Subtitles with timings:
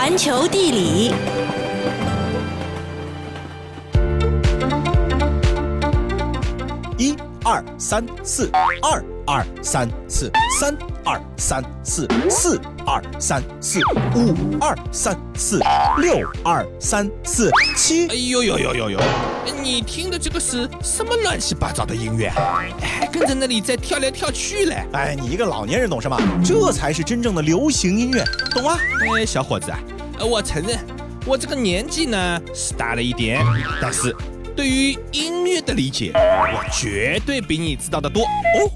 [0.00, 1.12] 环球地理，
[6.96, 10.30] 一二三四，二二三四，
[10.60, 10.72] 三
[11.04, 12.60] 二三四，四。
[12.88, 13.80] 二三四，
[14.16, 15.60] 五二三四，
[15.98, 18.14] 六二三四，七哎。
[18.14, 19.00] 呦呦呦呦呦！
[19.62, 22.64] 你听的这个是什么乱七八糟的音乐啊？
[22.80, 24.86] 还跟着那里在跳来跳去嘞！
[24.94, 26.18] 哎，你一个老年人懂什么？
[26.42, 28.24] 这才是真正的流行音乐，
[28.54, 28.78] 懂吗？
[29.18, 29.78] 哎，小伙子啊，
[30.18, 30.78] 呃我承认
[31.26, 33.44] 我这个年纪呢是大了一点，
[33.82, 34.16] 但是
[34.56, 38.22] 对于音乐的理解，我绝对比你知道的多。
[38.22, 38.70] 哦，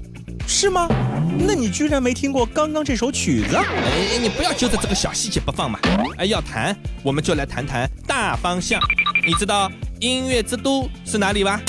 [0.45, 0.87] 是吗？
[1.37, 3.55] 那你居然没听过刚刚这首曲子？
[3.55, 5.79] 哎，你不要揪着这个小细节不放嘛！
[6.17, 8.79] 哎，要谈我们就来谈谈大方向。
[9.25, 11.61] 你知道音乐之都是哪里吧？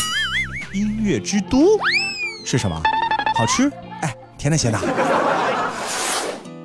[0.72, 1.78] 音乐之都
[2.44, 2.80] 是什么？
[3.36, 3.70] 好吃？
[4.02, 4.78] 哎，甜的咸的。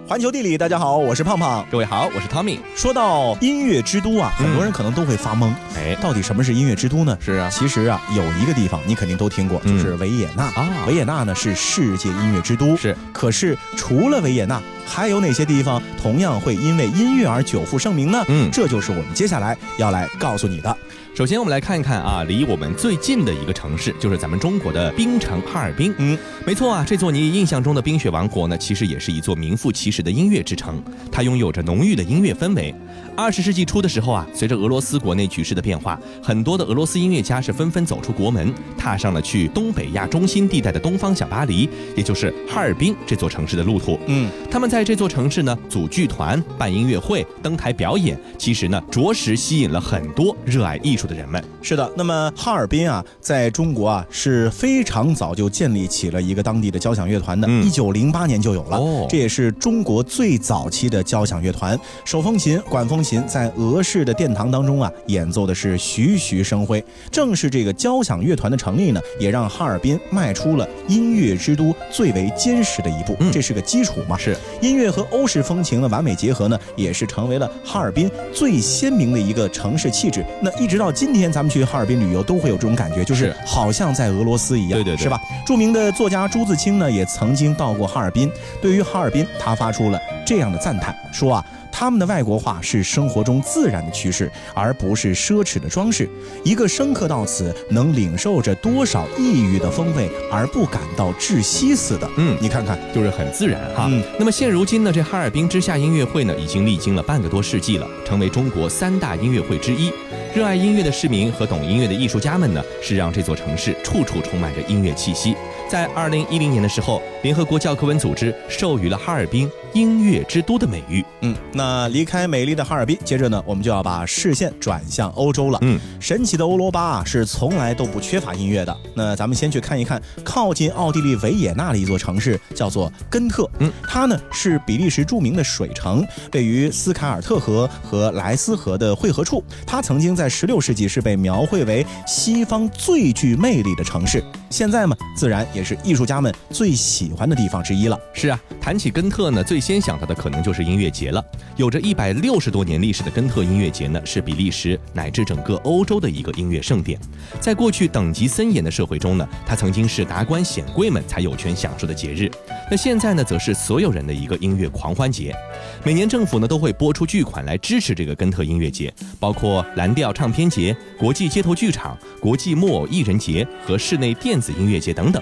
[0.09, 1.63] 环球地理，大家好，我是胖胖。
[1.70, 2.58] 各位好，我是 Tommy。
[2.76, 5.53] 说到音乐之都啊，很多人可能都会发懵。
[5.75, 7.16] 哎到底什么是音乐之都呢？
[7.22, 12.75] 是啊其实啊，有一个地方你肯定都听过，嗯就是维也纳啊维也纳呢是世界音乐之都。
[12.75, 12.97] 是。
[13.14, 14.59] 可是除了维也纳，
[14.90, 18.26] 还有哪些地方同样会因为音乐而久负盛名呢？
[18.28, 20.76] 嗯这就是我们接下来要来告诉你的。
[21.16, 25.94] 首先，我们来看一看啊，离我们最近的一个城市，就是咱们中国的冰城哈尔滨。
[25.98, 30.81] 嗯，没错啊，这座你印象中的冰雪王国呢，其实也是一座名副其实的音乐之城，
[31.12, 32.74] 它拥有着浓郁的音乐氛围。
[33.18, 44.00] 二十世纪初的时候啊，随着俄罗斯国内局势的变化，很多的俄罗斯音乐家是纷纷走出国门，踏上了去东北亚中心地带的东方小巴黎，也就是哈尔滨这座城市的路途。
[44.08, 51.44] 嗯，他们在这座城市呢组剧团、办音乐会、登台表演，其实呢着实吸引了很多热爱艺术的人们。
[51.61, 51.91] 是的。
[51.95, 58.77] 那么哈尔滨啊，在中国啊是非常早就建立起了一个当地的交响乐团的，嗯一九零八年就有了。
[58.77, 61.80] 哦这也是中国最早期的交响乐团。
[62.05, 66.83] 手风琴、管风琴在俄式的殿堂当中啊，演奏的是徐徐生辉。
[67.11, 73.16] 正是这个交响乐团的成立呢，也让哈尔滨迈出了音乐之都最为坚实的一步。
[73.19, 74.18] 嗯这是个基础嘛。
[74.18, 74.35] 是
[74.69, 80.24] 音乐和欧式风情的完美结合呢，也是成为了哈尔滨最鲜明的一个城市气质。
[80.41, 85.19] 那一直到今天，咱们去哈尔滨旅游都会有这种感觉，就是是好像在俄罗斯一样，对对对是吧？
[85.46, 88.31] 著名的作家朱自清呢，也曾经到过哈尔滨。
[88.62, 91.44] 对于哈尔滨，他发出了这样的赞叹，说啊。
[91.72, 96.09] 他们的外国化是生活中自然的趋势，而不是奢侈的装饰。
[96.44, 102.09] 一个生客到此，能领受着多少异域的风味，而不感到窒息似的。
[102.18, 103.88] 嗯你看看，就是很自然哈。
[103.89, 109.89] 嗯那么现如今呢，这哈尔滨之夏音乐会呢，已经历经了半个多世纪了，成为中国三大音乐会之一。
[110.35, 115.34] 热爱音乐的市民和懂音乐的艺术家们呢，是让这座城市处处充满着音乐气息。
[115.69, 121.06] 在二零一零年的时候，联合国教科文组织授予了哈尔滨音乐之都的美誉。
[121.22, 125.59] 嗯，那离开美丽的哈尔滨，接着呢，我们就要把视线转向欧洲了。
[125.62, 128.75] 嗯，神奇的欧罗巴啊，是从来都不缺乏音乐的。
[128.96, 133.47] 那咱们先去看一看靠近奥地利维也纳的一座城市，叫做根特。
[133.59, 136.03] 嗯，它呢是比利时著名的水城，
[136.34, 139.44] 位于斯凯尔特河和莱斯河的汇合处。
[139.68, 144.24] 它曾经在16世纪是被描绘为西方最具魅力的城市。
[144.50, 148.00] 现在嘛，自然也是艺术家们最喜欢的地方之一了。
[148.14, 151.24] 是啊，谈起根特呢，最先想到的可能就是音乐节了。
[151.56, 157.00] 有着一百六十多年历史的根特音乐节呢，是比利时乃至整个欧洲的一个音乐盛典。
[157.40, 162.30] 在过去等级森严的社会中呢，它曾经是达官显贵们才有权享受的节日。
[162.72, 165.36] 那现在呢，则是所有人的一个音乐狂欢节。
[165.84, 175.22] 每年政府呢都会拨出巨款来支持这个根特音乐节，包括蓝调唱片节、国际街头剧场、国际木偶艺人节和室内电子音乐节等等。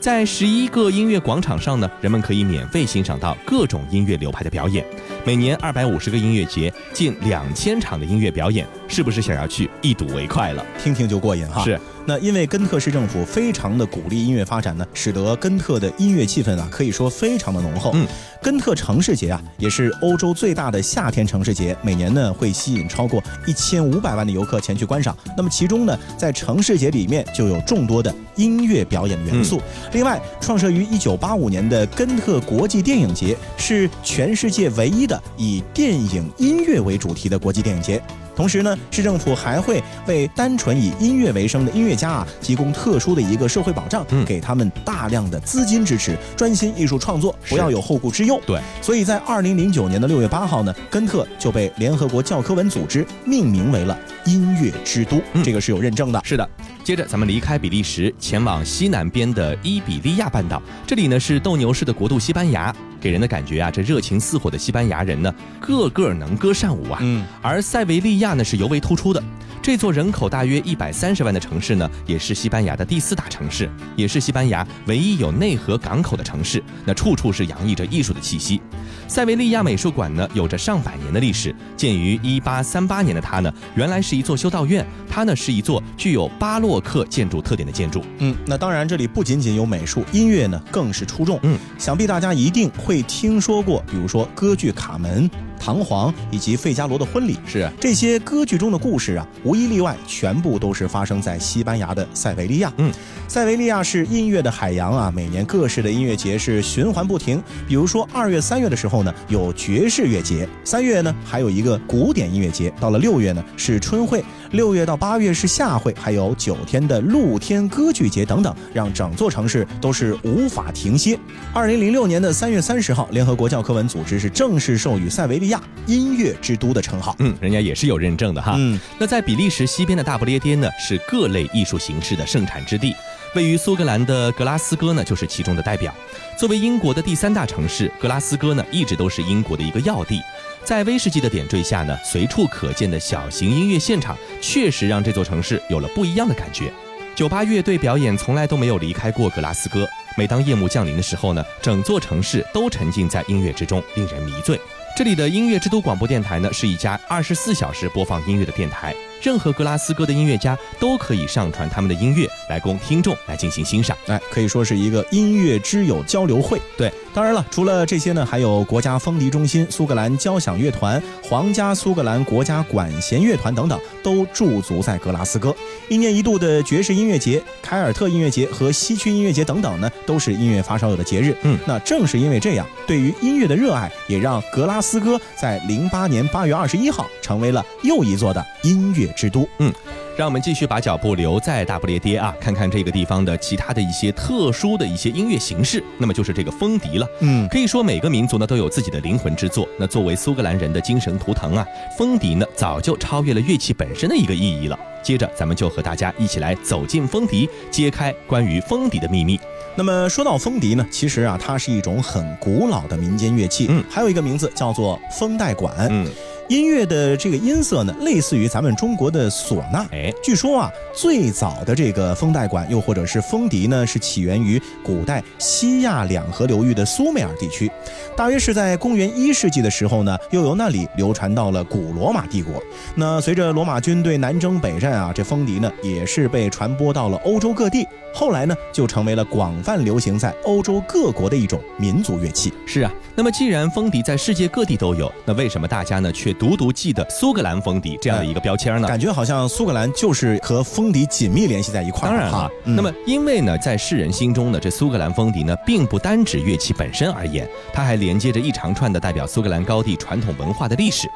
[0.00, 4.84] 在十一个音乐广场上呢，人们可以免费欣赏到各种音乐流派的表演。
[5.24, 10.64] 每年二百五十个音乐节，近两千场的音乐表演，是不是想要去一睹为快了？
[10.78, 11.64] 听听就过瘾哈。
[11.64, 11.80] 是。
[12.06, 17.92] 那因为根特市政府非常的鼓励音乐发展呢，使得根特的音乐气氛啊，可以说非常的浓厚。
[17.94, 18.06] 嗯，
[18.42, 25.16] 根特城市节啊，也是欧洲最大的夏天城市节，每年呢会吸引超过一千五百万的游客前去观赏。
[25.36, 29.60] 那么其中呢，在城市节里面就有众多的音乐表演元素。
[29.92, 38.02] 另外，创设于一九八五年的根特国际电影节是全世界唯一的以电影音乐为主题的国际电影节。
[38.34, 48.40] 同时呢，市政府还会为单纯以音乐为生的音乐家啊提供特殊的一个社会保障，嗯给他们大量的资金支持，专心艺术创作，不要有后顾之忧。
[48.46, 56.20] 对，所以在二零零九年的六月八号呢，根特就被联合国教科文组织命名为了音乐之都，嗯这个是有认证的。
[56.24, 56.48] 是的，
[56.82, 62.74] 接着咱们离开比利时，前往西南边的伊比利亚半岛，这里呢是斗牛士的国度西班牙。
[63.04, 65.30] 给人的感觉啊，这热情似火的西班牙人呢，
[65.60, 66.98] 个个能歌善舞啊。
[67.02, 69.22] 嗯，而塞维利亚呢是尤为突出的。
[69.60, 76.64] 这座人口大约一百三十万的城市呢，也是西班牙的第四大城市，也是西班牙唯一有内河港口的城市。
[76.86, 78.58] 那处处是洋溢着艺术的气息。
[79.06, 81.54] 塞维利亚美术馆呢，有着上百年的历史。
[81.76, 88.02] 建于一八三八年的它呢，原来是一座修道院，它呢是一座具有巴洛克建筑特点的建筑。
[88.18, 91.38] 嗯，那当然，这里不仅仅有美术，音乐呢更是出众。
[91.42, 95.28] 嗯，想必大家一定会听说过，比如说歌剧《卡门》。
[95.64, 102.70] 唐璜以及费加罗的婚礼是这些歌剧中的故事啊，无一例外，全部都是发生在西班牙的塞维利亚。
[102.76, 102.92] 嗯，
[103.26, 107.42] 塞维利亚是音乐的海洋啊，每年各式的音乐节是循环不停。
[107.66, 114.20] 比如说二月、三月的时候呢，有爵士乐节；三月呢，还有一个古典音乐节；到了六月呢，是春会；
[114.54, 121.18] 六月到八月是夏会，还有九天的露天歌剧节等等，让整座城市都是无法停歇。
[121.52, 125.60] 二零零六年的三月三十号，联合国教科文组织是正式授予塞维利亚。
[125.86, 128.54] 音乐之都的称号，嗯，人家也是有认证的哈。
[128.56, 132.94] 嗯，那在比利时西边的大不列颠呢，是各类艺术形式的盛产之地。
[133.34, 135.92] 位于苏格兰的格拉斯哥呢，就是其中的代表。
[136.38, 140.20] 作为英国的第三大城市，格拉斯哥呢，一直都是英国的一个要地。
[140.64, 146.72] 在威士忌的点缀下呢，随处可见的小型音乐现场，确实让这座城市有了不一样的感觉。
[147.14, 149.86] 酒吧乐队表演从来都没有离开过格拉斯哥。
[150.16, 154.58] 每当夜幕降临的时候呢，整座城市都沉浸在音乐之中，令人迷醉。
[154.96, 158.94] 这里的音乐之都广播电台呢，是一家二十四小时播放音乐的电台。
[159.22, 166.60] 任何格拉斯哥的音乐家都可以上传他们的音乐来供听众来进行欣赏，哎，可以说是一个音乐之友交流会。
[166.76, 175.54] 对，当然了，除了这些呢，还有国家风笛中心、苏格兰交响乐团、皇家苏格兰国家管弦乐团等等，都驻足在格拉斯哥。
[175.88, 181.36] 一年一度的爵士音乐节、凯尔特音乐节和西区音乐节等等呢，都是音乐发烧友的节日。
[181.42, 189.06] 嗯，那正是因为这样，对于音乐的热爱，也让格拉斯哥在零八年八月二十一号成为了又一座的音乐。
[189.16, 189.72] 之都，嗯，
[190.18, 197.08] 让我们继续把脚步留在大不列颠啊，看看这个地方的其他的一些特殊的一些音乐形式，那么就是这个风笛了。
[197.20, 199.66] 嗯，可以说每个民族呢都有自己的灵魂之作。
[199.78, 201.66] 那作为苏格兰人的精神图腾啊，
[201.96, 204.78] 风笛呢早就超越了乐器本身的一个意义了。
[205.02, 209.38] 接着，咱们就和大家一起来走进风笛，揭开关于风笛的秘密。
[209.76, 216.06] 那么说到风笛呢，其实啊，它是一种很古老的民间乐器，嗯，还有一个名字叫做风带管，嗯。
[216.48, 219.86] 音乐的这个音色呢，类似于咱们中国的唢呐。
[219.92, 227.70] 哎，据说啊，最早的这个风带管又或者是风笛呢，是起源于古代西亚两河流域的苏美尔地区，
[228.16, 232.62] 大约是在公元一世纪的时候呢，又由那里流传到了古罗马帝国。
[232.94, 237.86] 那随着罗马军队南征北战啊，这风笛呢也是被传播到了欧洲各地。
[238.12, 242.52] 后来呢，就成为了广泛流行在欧洲各国的一种民族乐器。
[242.64, 248.88] 是啊，那么既然风笛在世界各地都有，那为什么大家呢却独独记得苏格兰风笛这样的一个标签呢？
[248.88, 252.12] 感觉好像苏格兰就是和风笛紧密联系在一块儿。
[252.12, 261.08] 当然了，那么因为呢，在世人心中呢，这苏格兰风笛呢，并不单指乐器本身而言，它还连接着一长串的代表苏格兰高地传统文化的历史。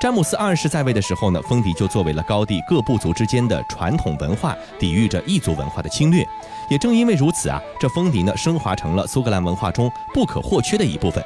[0.00, 6.26] 詹姆斯二世在位的时候呢，风笛就作为了高地各部族之间的传统文化，抵御着异族文化的侵略。
[6.70, 11.22] 也正因为如此啊，这风笛呢升华成了苏格兰文化中不可或缺的一部分。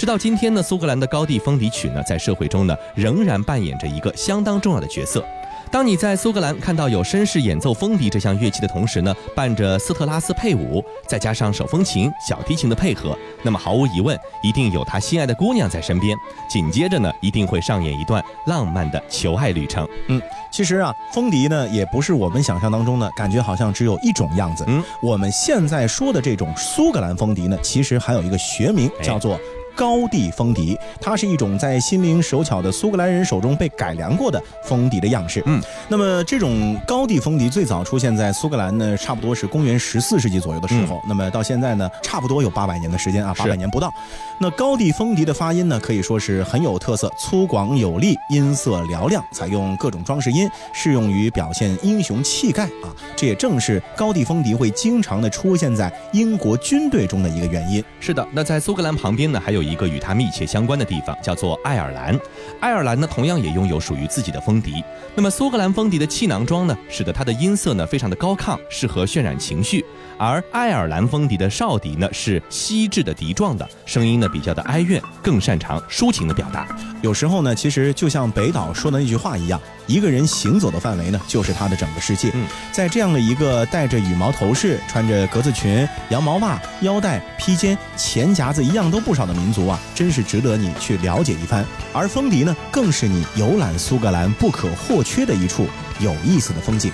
[0.00, 5.22] 直到今天呢，苏格兰的高地风笛曲呢，在社会中呢，仍然扮演着一个相当重要的角色。
[5.70, 16.16] 当你在苏格兰看到有绅士演奏风笛这项乐器的同时呢，伴着斯特拉斯配舞，再加上手风琴、小提琴的配合，那么毫无疑问，一定有他心爱的姑娘在身边。
[16.48, 19.86] 紧接着呢，一定会上演一段浪漫的求爱旅程。
[20.08, 20.18] 嗯，
[20.50, 24.64] 其实啊，风笛呢，也不是我们想象当中呢感觉，好像只有一种样子。
[24.66, 29.38] 嗯，我们现在说的这种苏格兰风笛呢，其实还有一个学名，叫做。
[29.76, 35.42] 高地风笛，它是一种在心灵手巧的苏格兰人手中被改良过的风笛的样式。
[35.46, 41.00] 嗯，那么这种高地风笛最早出现在苏格兰呢，差不多是公元十四世纪左右的时候。
[41.08, 43.92] 那么到现在呢，差不多有八百年的时间啊，八百年不到。
[44.38, 52.88] 那高地风笛的发音呢，可以说是很有特色，粗犷有力，音色嘹亮，采用各种装饰音，适用于表现英雄气概啊。
[53.16, 57.82] 这也正是高地风笛会经常的出现在英国军队中的一个原因。
[58.00, 59.70] 是的，那在苏格兰旁边呢，还有有。
[59.70, 62.18] 一个与它密切相关的地方叫做爱尔兰，
[62.58, 64.82] 爱尔兰呢同样也拥有属于自己的风笛。
[65.14, 69.84] 那么苏格兰风笛的气囊装呢，使得它的音色呢非常的高亢，适合渲染情绪。
[70.20, 76.68] 而爱尔兰风笛的哨笛呢是锡制的笛状的，声音呢比较的哀怨，更擅长抒情的表达。
[77.00, 82.30] 有时候呢，其实就像北岛说的那句话一样，一个人行走的范围呢，就是他的整个世界。
[82.34, 91.64] 嗯，在这样的一个戴着羽毛头饰、穿着格子裙、羊毛袜、腰带、披肩、钱夹子一样都不少的民族啊，真是值得你去了解一番。
[91.94, 95.66] 而风笛呢，更是你游览苏格兰不可或缺的一处
[95.98, 96.92] 有意思的风景。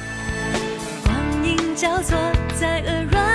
[1.77, 2.17] 交错
[2.59, 3.26] 在鹅卵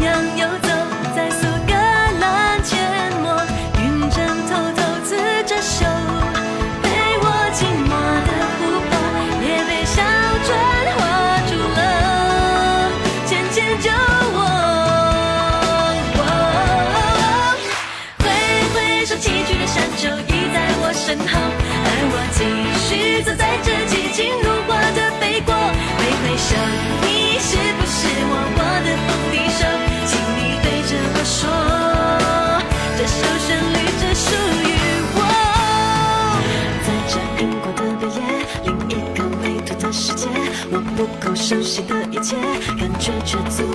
[0.00, 0.65] 艳阳
[41.46, 42.34] 熟悉的一切，
[42.76, 43.72] 感觉却足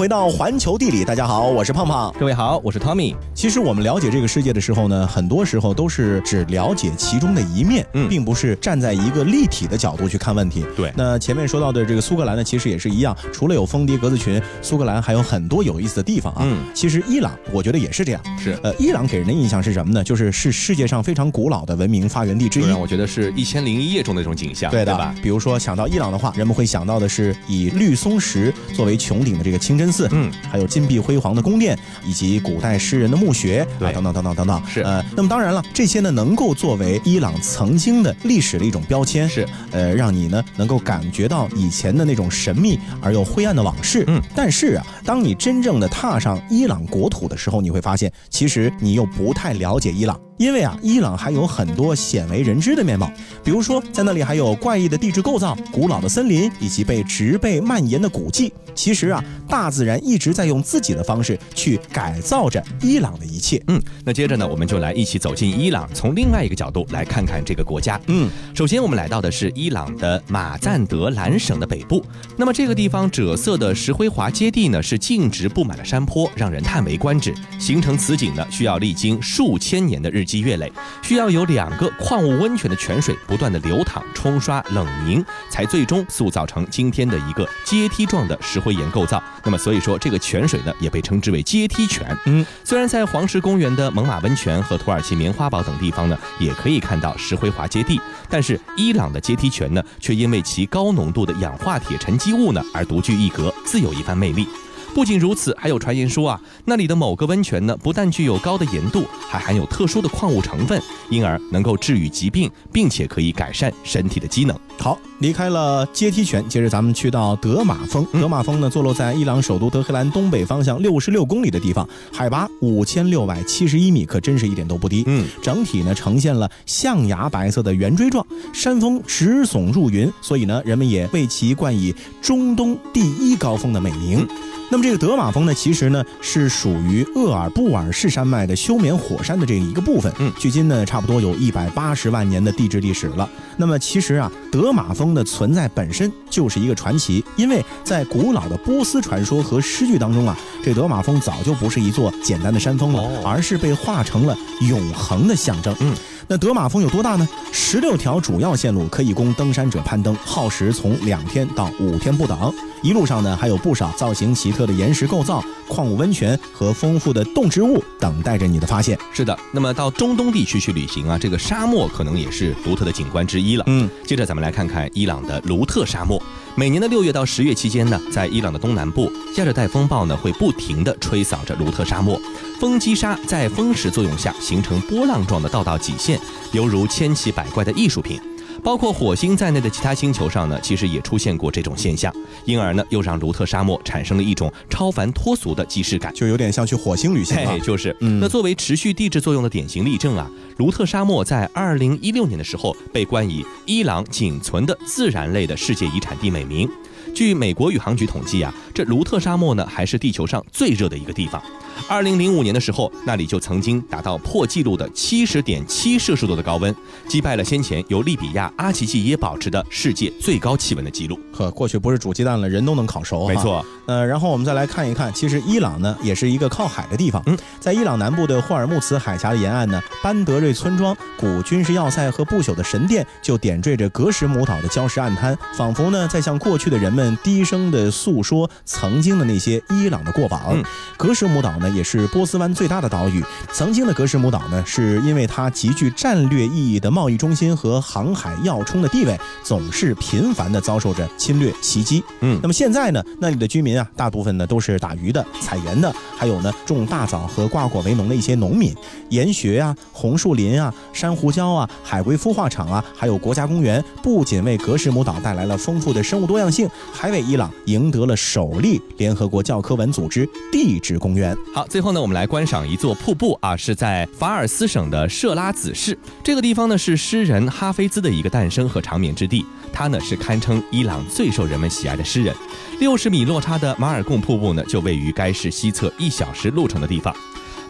[0.00, 2.10] 回到环球地理，大家好，我是胖胖。
[2.18, 3.14] 各位好，我是 Tommy。
[3.34, 10.64] 其实我们了解这个世界的时候呢，很多时候都是只了解其中的一面，嗯并不是站在一个立体的角度去看问题。
[10.74, 16.38] 对那前面说到的这个苏格兰呢，其实也是一样，除了有风笛、格子裙，苏格兰还有很多有意思的地方啊。
[16.44, 18.22] 嗯其实伊朗，我觉得也是这样。
[18.40, 20.02] 是呃，伊朗给人的印象是什么呢？
[20.02, 22.66] 就是是世界上非常古老的文明发源地之一。
[22.66, 25.14] 让我觉得是一千零一夜中的那种景象，对的，吧？
[25.22, 34.62] 比如说想到伊朗的话，人们会想到的是以绿松石作为穹顶的这个清真寺，嗯，还有金碧辉煌的宫殿，以及古代诗人的墓穴，对啊，等等等等等等。
[34.66, 44.04] 是呃，那么当然了，这些呢能够作为伊朗曾经的历史的一种标签，是，呃，让你呢能够感觉到以前的那种神秘而又灰暗的往事。
[44.06, 50.29] 嗯，但是啊，当你真正的踏上伊朗国土的时候，你会发现，其实你又不太了解伊朗。
[50.40, 53.12] 因为啊，伊朗还有很多鲜为人知的面貌，
[53.44, 58.50] 比如说在那里还有怪异的地质构造、古老的森林以及被植被蔓延的古迹。
[58.74, 63.62] 其实啊，大自然一直在用自己的方式去改造着伊朗的一切。
[63.66, 68.00] 嗯，那接着呢，我们就来一起走进伊朗，从另外一个角度来看看这个国家。
[68.06, 72.02] 嗯，首先我们来到的是伊朗的马赞德兰省的北部。
[72.38, 77.34] 那么这个地方赭色的石灰华阶地呢，是径直布满了山坡，让人叹为观止。
[77.58, 80.72] 形成此景呢，需要历经数千年的日积积月累，
[81.02, 89.20] 需要有两个矿物温泉的泉水不断的流淌、冲刷、冷凝，才最终塑造成今天的一个阶梯状的石灰岩构造。
[89.42, 92.16] 那么所以说，这个泉水呢，也被称之为阶梯泉。
[92.26, 104.46] 嗯，虽然在黄石公园的猛犸温泉和土耳其棉花堡等地方呢，也可以看到石灰华阶地，但是伊朗的阶梯泉呢，却因为其高浓度的氧化铁沉积物呢，而独具一格，自有一番魅力。
[104.94, 114.56] 不仅如此，还有传言说啊，那里的某个温泉呢，不但具有高的盐度，还含有特殊的矿物成分，因而能够治愈疾病，并且可以改善身体的机能。
[114.78, 118.04] 好，离开了阶梯泉，接着咱们去到德玛峰。
[118.12, 125.04] 德玛峰呢，坐落在伊朗首都德黑兰东北方向六十六公里的地方，海拔五千六百七十一米，可真是一点都不低。
[125.06, 134.26] 嗯，整体呢呈现了象牙白色的圆锥状，山峰直耸入云，所以呢，人们也为其冠以中东第一高峰的美名。
[134.72, 140.12] 那么这个德玛峰呢，其实呢是属于厄尔布尔士山脉的休眠火山的这一个部分。
[140.18, 143.28] 嗯距今呢差不多有一百八十万年的地质历史了。
[143.56, 155.74] 那么其实啊，德玛峰的存在本身就是一个传奇，因为在古老的波斯传说和诗句当中啊，这德玛峰早就不是一座简单的山峰了，哦而是被画成了永恒的象征。
[155.80, 155.92] 嗯。
[156.28, 157.28] 那德玛峰有多大呢？
[157.50, 162.54] 十六条主要线路可以供登山者攀登，耗时从两天到五天不等。
[162.82, 168.98] 一路上呢，还有不少造型奇特的岩石构造、矿物温泉和丰富的动植物等待着你的发现。
[169.12, 173.64] 是的，那么到中东地区去旅行啊，这个沙漠可能也是独特的景观之一了。
[173.66, 176.20] 嗯，接着咱们来看看伊朗的卢特沙漠。
[176.56, 182.20] 每年的六月到十月期间呢，在伊朗的东南部，亚热带风暴呢会不停地吹扫着卢特沙漠，
[182.58, 186.18] 风击沙在风蚀作用下形成波浪状的道道脊线，
[186.52, 188.20] 犹如千奇百怪的艺术品。
[188.62, 192.12] 包括火星在内的其他星球上呢，其实也出现过这种现象，
[192.44, 196.12] 因而呢，又让卢特沙漠产生了一种超凡脱俗的既视感。
[196.14, 197.60] 就有点像去火星旅行啊嘿，。
[197.60, 206.68] 就是，嗯那作为持续地质作用的典型例证啊，卢特沙漠在二零一六年的时候被冠以伊朗仅存的自然类的世界遗产地美名。
[207.14, 211.42] 据美国宇航局统计啊，这卢特沙漠呢还是地球上最热的一个地方。
[211.88, 216.74] 二零零五年的时候，那里就曾经达到破纪录的七十点七摄氏度的高温，
[217.08, 221.18] 击败了先前由利比亚阿奇季耶保持的世界最高气温的记录。
[221.32, 223.26] 呵，过去不是煮鸡蛋了，人都能烤熟。
[223.26, 223.34] 没。
[223.36, 227.22] 错，呃，然后我们再来看一看，其实伊朗呢也是一个靠海的地方。
[227.26, 240.40] 嗯，在伊朗南部的霍尔木兹海峡的沿岸呢，班德瑞村庄古军事要塞和不朽的神殿就点缀着格什姆岛的礁石暗滩，仿佛呢在向过去的人们低声的诉说曾经的那些伊朗的过往。
[240.52, 240.64] 嗯
[240.96, 243.24] 格什姆岛呢也是波斯湾最大的岛屿。
[243.54, 252.04] 曾经的格什姆岛呢，是因为它极具战略意义的贸易中心和航海要冲的地位，总是频繁的遭受着侵略袭击。
[252.20, 258.74] 嗯那么现在呢，那里的居民啊，大部分呢都是打鱼的、采盐的，还有呢种大枣和瓜果为农的一些农民。
[259.08, 271.36] 盐穴啊、红树林啊、珊瑚礁啊、海龟孵化场啊，还有国家公园，不仅为格什姆岛带来了丰富的生物多样性，还为伊朗赢得了首例联合国教科文组织地质公园。
[271.54, 275.96] 好，最后呢，我们来观赏一座瀑布啊，是在法尔斯省的设拉子市。
[276.22, 279.44] 这个地方呢，是诗人哈菲兹的一个诞生和长眠之地。
[279.72, 282.34] 他呢是堪称伊朗最受人们喜爱的诗人。
[282.80, 287.14] 六十米落差的马尔贡瀑布呢，就位于该市西侧一小时路程的地方。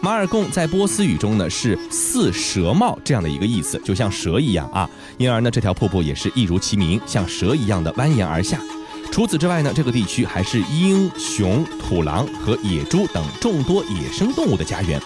[0.01, 4.89] 马尔贡在波斯语中呢是似蛇帽这样的一个意思，就像蛇一样啊。
[5.19, 8.59] 因而呢，这条瀑布也是一如其名，像蛇一样的蜿蜒而下。
[9.11, 14.99] 除此之外呢，这个地区还是鹰、熊、土狼和野猪等众多野生动物的家园。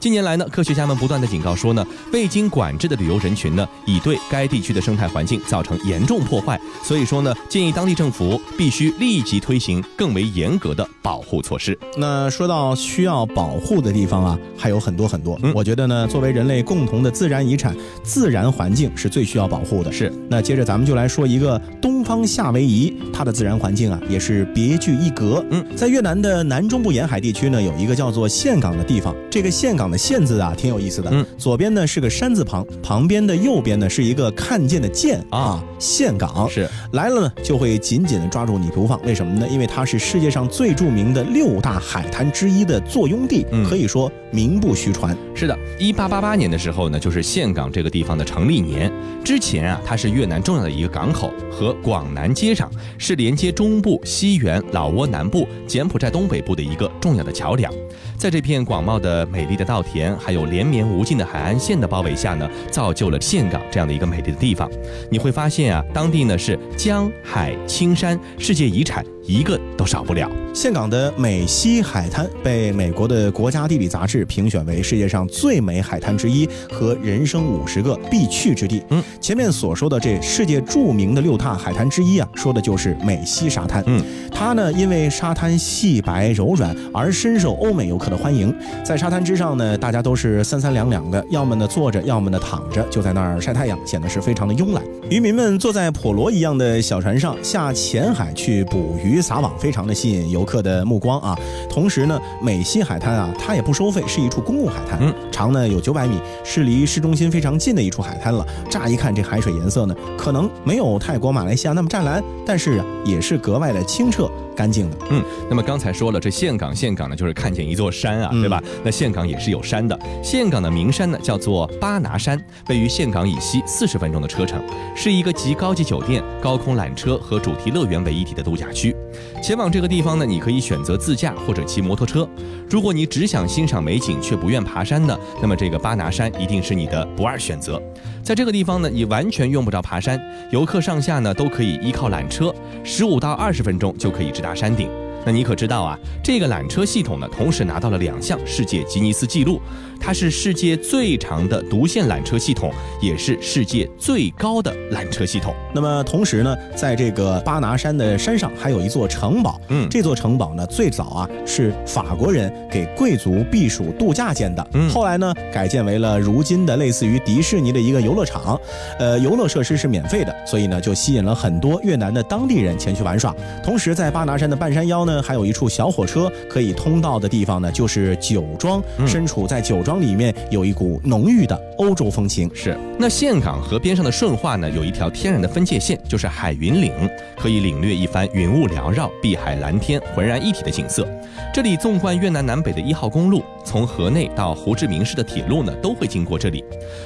[0.00, 6.58] 近年来呢，科学家们不断的警告说呢，未经管制的旅游人群呢，已对该地区的生态环境造成严重破坏。
[6.82, 11.78] 所以说呢，建议当地政府必须立即推行更为严格的保护措施。
[11.98, 15.38] 那说到需要保护的地方啊，还有很多很多。
[15.42, 19.92] 嗯我觉得呢，作为人类共同的自然遗产，自然环境是最需要保护的。
[19.92, 25.44] 是，那接着咱们就来说一个东方夏威夷，它的自然环境啊也是别具一格。
[25.50, 29.14] 嗯，在越南的南中部沿海地区呢，有一个叫做岘港的地方。
[29.30, 31.10] 这个岘港的县字啊，挺有意思的。
[31.12, 36.48] 嗯，左边呢是个山字旁，旁边的右边呢是一个看见的见啊，岘港。
[36.48, 39.00] 是，来了呢，就会紧紧的抓住你不放。
[39.02, 39.48] 为什么呢？
[39.50, 45.16] 因为它是世界上最著名的六大海滩之一的坐拥地，嗯可以说名不虚传。
[45.34, 48.92] 是的，一八八八年的时候呢，就是岘港这个地方的成立年。
[49.24, 57.72] 之前啊，它是越南重要的一个港口，和广南接壤，是连接中部、西原、老挝南部、柬埔寨东北部的一个重要的桥梁。
[58.20, 64.70] 在这片广袤的美丽的稻田，还有连绵无尽的海岸线的包围下呢，造就了岘港这样的一个美丽的地方。
[65.10, 70.30] 你会发现啊，当地呢是江海青山，世界遗产一个都少不了。
[70.52, 78.82] 岘港的美西海滩被美国的国家地理杂志评选为世界上最美海滩之一和人生五十个必去之地。
[78.90, 83.82] 嗯，前面所说的这世界著名的六大海滩之一啊，说的就是美西沙滩。
[83.86, 88.52] 嗯，它呢因为沙滩细白柔软而深受欧美游客的欢迎。
[88.84, 94.82] 在沙滩之上呢，大家都是三三两两的，要么呢坐着，要么呢躺着，就在那儿晒太阳，显得是非常的慵懒。
[95.10, 101.36] 渔民们坐在普罗一样的小船上下浅海去捕鱼撒网，非常的吸引游客的目光啊。
[101.68, 108.46] 同时呢，美西海滩啊，它也不收费，是一处公共海滩，嗯长呢有九百米，是离市中心非常近的一处海滩了。
[108.70, 114.96] 乍一看这海水颜色呢，可能没有泰国、马来西亚那么湛蓝，但是啊，也是格外的清澈干净的。
[115.10, 118.62] 嗯，那么刚才说了，这岘港，岘港呢就是看见一座山啊，嗯对吧？
[118.84, 124.62] 那岘港也是有山的，岘港的名山呢叫做巴拿山，位于岘港以西四十分钟的车程，
[125.02, 128.94] 是一个集高级酒店、高空缆车和主题乐园为一体的度假区。
[129.42, 132.28] 前往这个地方呢，你可以选择自驾或者骑摩托车。
[132.68, 137.80] 如果你只想欣赏美景却不愿爬山呢，那么这个巴拿山一定是你的不二选择。
[138.22, 140.20] 在这个地方呢，你完全用不着爬山，
[140.52, 144.90] 游客上下呢都可以依靠缆车，十五到二十分钟就可以直达山顶。
[145.24, 145.98] 那你可知道啊？
[146.22, 149.60] 这个缆车系统呢，同时拿到了两项世界吉尼斯纪录，
[150.00, 155.54] 它是世界最长的独线缆车系统，也是世界最高的缆车系统。
[155.74, 159.60] 那么同时呢，在这个巴拿山的山上还有一座城堡。
[159.68, 168.58] 嗯这座城堡呢，最早啊是法国人给贵族避暑度假建的，嗯后来呢改建为了如今的类似于迪士尼的一个游乐场，
[168.98, 173.34] 呃，游乐设施是免费的，所以呢就吸引了很多越南的当地人前去玩耍。
[173.62, 178.82] 同时，在巴拿山的半山腰呢，还有一处小火车可以通到的地方呢，就是酒庄。
[178.98, 182.50] 嗯身处在酒庄里面，有一股浓郁的欧洲风情。
[182.54, 186.92] 是，那岘港河边上的顺化呢，有一条天然的分界线，就是海云岭，
[187.36, 191.08] 可以领略一番云雾缭绕、碧海蓝天浑然一体的景色。
[191.52, 196.62] 这里纵贯越南南北的一号公路，从河内到胡志明市的铁路呢，都会经过这里。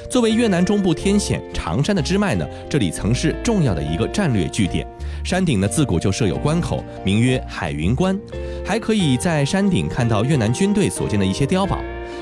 [0.09, 4.85] 作为越南中部天险长山的支脉呢，这里曾是重要的一个战略据点。
[5.25, 8.15] 山顶呢，自古就设有关口，名曰海云关，
[8.63, 11.79] 还可以在山顶看到越南军队所建的一些碉堡。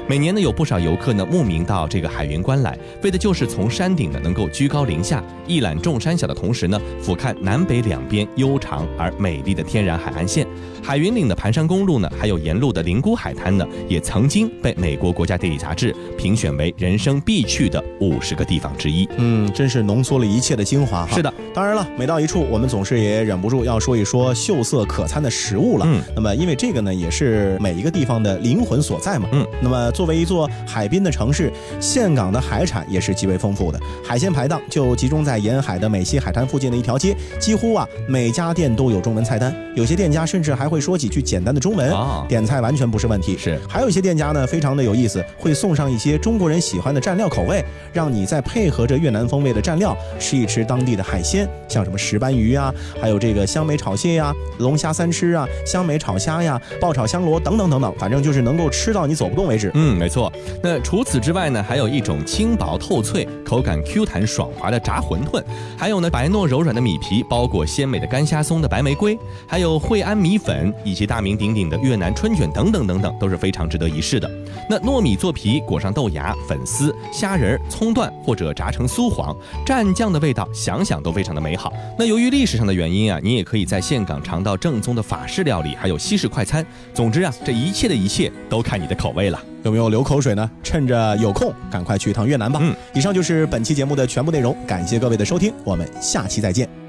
[0.07, 10.47] 每年呢，有不少游客呢慕名到这个海云关来，为的就是从山顶呢能够居高临下，一览众山小的同时呢，俯瞰南北两边悠长而美丽的天然海岸线。
[10.83, 19.07] 海云岭的盘山公路呢，还有沿路的灵谷海滩呢，也曾经被美国国家地理杂志评选为人生必去的五十个地方之一。
[19.17, 21.15] 嗯，真是浓缩了一切的精华哈。
[21.15, 25.85] 是的，当然了，每到一处，我们总是也忍不住要说一说秀色可餐的食物了。
[25.87, 29.29] 嗯，那么因为这个呢，也是每一个地方的灵魂所在嘛。
[29.31, 33.79] 嗯，那么作为一座海滨的城市，岘港的海产也是极为丰富的。
[34.03, 43.37] 海鲜排档就集中在沿海的美西海滩附近的一条街，几乎啊每家店都有中文菜单，有些店家甚至还会说几句简单的中文，啊点菜完全不是问题。
[43.37, 59.69] 是还有一些店家呢，非常的有意思，会送上一些中国人喜欢的蘸料口味，让你再配合着越南风味的蘸料吃一吃当地的海鲜，像什么石斑鱼啊，还有这个香梅炒蟹呀、龙虾三吃啊、香梅炒虾呀、爆炒香螺等等等等，反正就是能够吃到你走不动为止。
[59.75, 60.33] 嗯，没错。
[60.63, 65.43] 那除此之外呢，还有一种轻薄透脆、口感 Q 弹爽滑的炸馄饨，
[65.77, 74.29] 还有呢白糯柔软的米皮包裹鲜美的干虾松的白玫瑰，还有惠安米粉以及大名鼎鼎的越南春卷等等等等，都是非常值得一试的。
[74.69, 81.73] 那糯米做皮，裹上豆芽、粉丝、虾仁、葱段或者炸成酥黄，蘸酱的味道想想都非常的美好。
[81.97, 86.65] 那由于历史上的原因啊，你也可以在岘港尝到正宗的法式料理，还有西式快餐。
[86.93, 89.39] 总之啊，这一切的一切都看你的口味了。
[89.63, 90.49] 有没有流口水呢？
[90.61, 92.59] 趁着有空，赶快去一趟越南吧。
[92.61, 96.82] 嗯，以上就是本期节目的全部内容，感谢各位的收听，我们下期再见。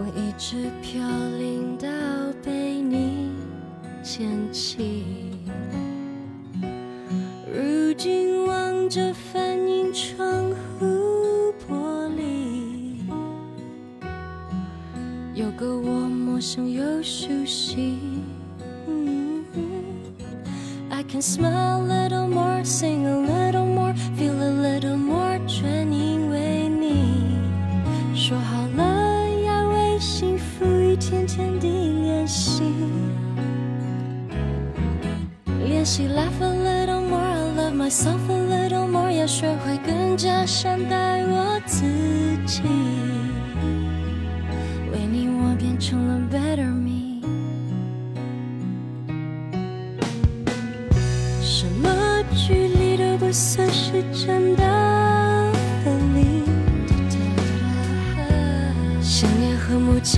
[0.00, 1.02] 我一直飘
[1.40, 1.88] 零到
[2.40, 3.32] 被你
[4.00, 5.04] 捡起。
[7.52, 13.00] 如今望着反映窗户玻璃，
[15.34, 17.98] 有个我陌生又熟悉。
[20.90, 21.82] I can smile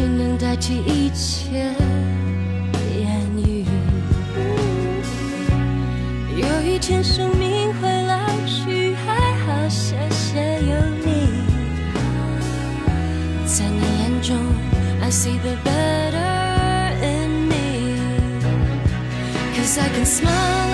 [0.01, 1.75] 谁能代替一切
[2.99, 3.67] 言语
[6.35, 11.45] 有一天生命会老去还好谢谢有你
[13.45, 14.39] 在你眼中
[15.03, 17.99] i see the better in me
[19.55, 20.70] cause i can smile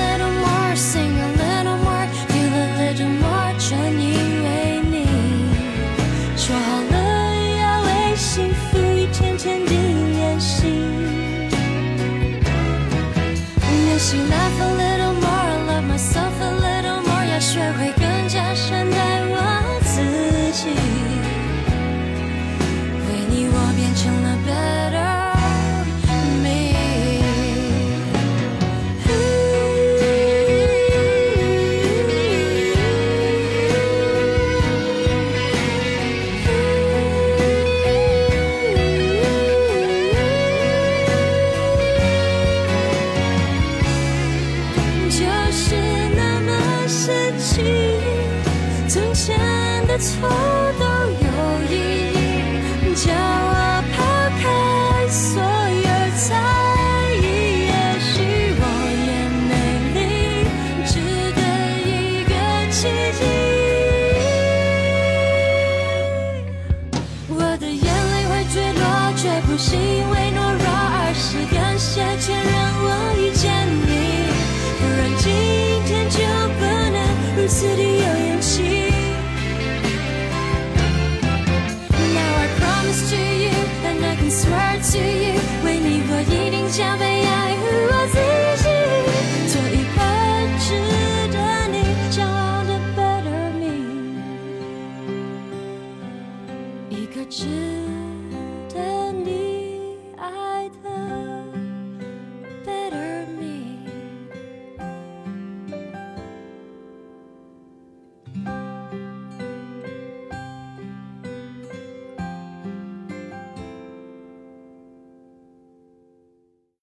[69.57, 70.06] 熟悉。